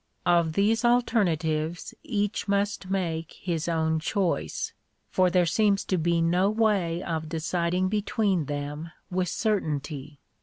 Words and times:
Of 0.25 0.53
these 0.53 0.83
alternatives 0.83 1.93
each 2.01 2.47
must 2.47 2.89
make 2.89 3.33
his 3.33 3.67
own 3.67 3.99
choice; 3.99 4.73
for 5.11 5.29
there 5.29 5.45
seems 5.45 5.85
to 5.85 5.99
be 5.99 6.23
no 6.23 6.49
way 6.49 7.03
of 7.03 7.29
deciding 7.29 7.87
between 7.87 8.45
them 8.45 8.91
with 9.11 9.29
certainty. 9.29 10.19